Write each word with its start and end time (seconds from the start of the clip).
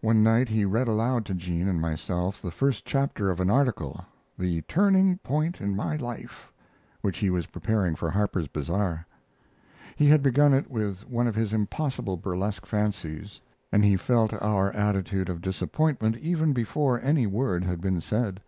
One 0.00 0.22
night 0.22 0.48
he 0.48 0.64
read 0.64 0.88
aloud 0.88 1.26
to 1.26 1.34
Jean 1.34 1.68
and 1.68 1.82
myself 1.82 2.40
the 2.40 2.50
first 2.50 2.86
chapter 2.86 3.28
of 3.30 3.40
an 3.40 3.50
article, 3.50 4.02
"The 4.38 4.62
Turning 4.62 5.18
Point 5.18 5.60
in 5.60 5.76
My 5.76 5.96
Life," 5.96 6.50
which 7.02 7.18
he 7.18 7.28
was 7.28 7.44
preparing 7.48 7.94
for 7.94 8.10
Harper's 8.10 8.48
Bazar. 8.48 9.06
He 9.94 10.06
had 10.06 10.22
begun 10.22 10.54
it 10.54 10.70
with 10.70 11.06
one 11.06 11.26
of 11.26 11.34
his 11.34 11.52
impossible 11.52 12.16
burlesque 12.16 12.64
fancies, 12.64 13.38
and 13.70 13.84
he 13.84 13.98
felt 13.98 14.32
our 14.40 14.70
attitude 14.72 15.28
of 15.28 15.42
disappointment 15.42 16.16
even 16.20 16.54
before 16.54 16.98
any 17.02 17.26
word 17.26 17.64
had 17.64 17.82
been 17.82 18.00
said. 18.00 18.40